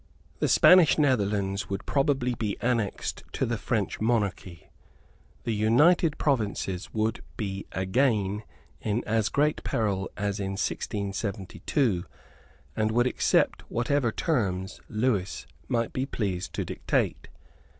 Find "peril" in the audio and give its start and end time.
9.63-10.09